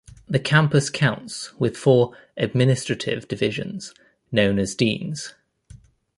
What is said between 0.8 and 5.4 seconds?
counts with four administrative divisions known as 'Deans'.